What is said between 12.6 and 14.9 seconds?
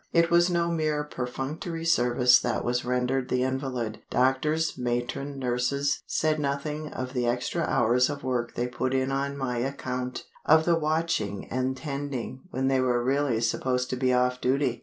they were really supposed to be off duty.